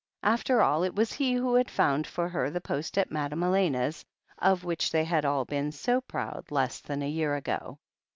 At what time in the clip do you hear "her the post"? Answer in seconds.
2.27-2.97